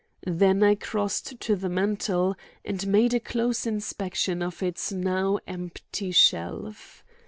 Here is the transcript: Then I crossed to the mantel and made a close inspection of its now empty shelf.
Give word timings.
Then 0.25 0.63
I 0.63 0.73
crossed 0.73 1.39
to 1.41 1.55
the 1.55 1.69
mantel 1.69 2.35
and 2.65 2.87
made 2.87 3.13
a 3.13 3.19
close 3.19 3.67
inspection 3.67 4.41
of 4.41 4.63
its 4.63 4.91
now 4.91 5.37
empty 5.45 6.09
shelf. 6.09 7.03